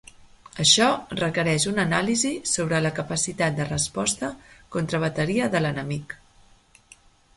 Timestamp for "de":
3.61-3.69, 5.57-5.63